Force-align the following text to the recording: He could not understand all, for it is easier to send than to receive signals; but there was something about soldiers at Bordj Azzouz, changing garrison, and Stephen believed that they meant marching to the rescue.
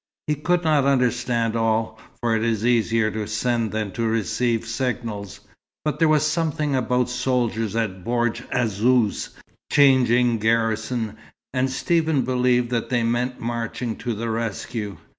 He 0.25 0.33
could 0.33 0.63
not 0.63 0.85
understand 0.85 1.55
all, 1.55 1.99
for 2.21 2.35
it 2.35 2.43
is 2.43 2.65
easier 2.65 3.11
to 3.11 3.27
send 3.27 3.71
than 3.71 3.91
to 3.91 4.01
receive 4.07 4.65
signals; 4.65 5.41
but 5.85 5.99
there 5.99 6.07
was 6.07 6.25
something 6.25 6.75
about 6.75 7.07
soldiers 7.07 7.75
at 7.75 8.03
Bordj 8.03 8.41
Azzouz, 8.51 9.29
changing 9.71 10.39
garrison, 10.39 11.17
and 11.53 11.69
Stephen 11.69 12.23
believed 12.23 12.71
that 12.71 12.89
they 12.89 13.03
meant 13.03 13.39
marching 13.39 13.95
to 13.97 14.15
the 14.15 14.27
rescue. 14.31 14.97